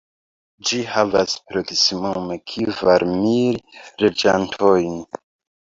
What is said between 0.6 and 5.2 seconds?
Ĝi havas proksimume kvar mil loĝantojn.